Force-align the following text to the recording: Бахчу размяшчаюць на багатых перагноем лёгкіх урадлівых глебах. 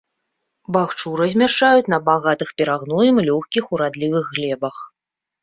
Бахчу 0.77 1.11
размяшчаюць 1.21 1.91
на 1.95 1.99
багатых 2.07 2.49
перагноем 2.63 3.21
лёгкіх 3.29 3.63
урадлівых 3.75 4.25
глебах. 4.41 4.77